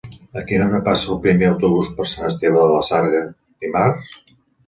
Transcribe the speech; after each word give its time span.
A 0.39 0.41
quina 0.51 0.63
hora 0.67 0.77
passa 0.87 1.11
el 1.15 1.19
primer 1.25 1.49
autobús 1.49 1.91
per 1.99 2.07
Sant 2.13 2.27
Esteve 2.29 2.63
de 2.63 2.71
la 2.71 2.81
Sarga 2.87 3.23
dimarts? 3.67 4.21